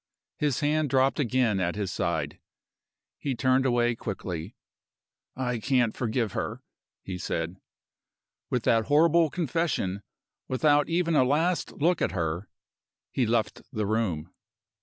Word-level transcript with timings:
His 0.39 0.61
hand 0.61 0.89
dropped 0.89 1.19
again 1.19 1.59
at 1.59 1.75
his 1.75 1.91
side; 1.91 2.39
he 3.19 3.35
turned 3.35 3.67
away 3.67 3.93
quickly. 3.95 4.55
"I 5.35 5.59
can't 5.59 5.95
forgive 5.95 6.31
her!" 6.33 6.63
he 7.03 7.19
said. 7.19 7.57
With 8.49 8.63
that 8.63 8.85
horrible 8.85 9.29
confession 9.29 10.01
without 10.47 10.89
even 10.89 11.13
a 11.15 11.23
last 11.23 11.73
look 11.73 12.01
at 12.01 12.13
her 12.13 12.49
he 13.11 13.27
left 13.27 13.61
the 13.71 13.85
room. 13.85 14.33